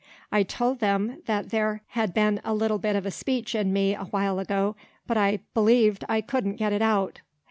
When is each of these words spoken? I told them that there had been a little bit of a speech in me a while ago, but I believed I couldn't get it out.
I 0.31 0.41
told 0.41 0.79
them 0.79 1.21
that 1.27 1.51
there 1.51 1.83
had 1.89 2.11
been 2.11 2.41
a 2.43 2.55
little 2.55 2.79
bit 2.79 2.95
of 2.95 3.05
a 3.05 3.11
speech 3.11 3.53
in 3.53 3.71
me 3.71 3.93
a 3.93 4.05
while 4.05 4.39
ago, 4.39 4.75
but 5.05 5.15
I 5.15 5.41
believed 5.53 6.03
I 6.09 6.21
couldn't 6.21 6.55
get 6.55 6.73
it 6.73 6.81
out. 6.81 7.21